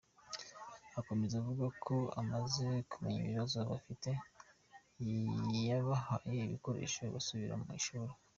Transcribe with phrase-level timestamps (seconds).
[0.99, 4.09] Akomeza avuga ko amaze kumenya ibibazo bafite
[5.67, 8.13] yabahaye ibikoresho basubira mu ishuri.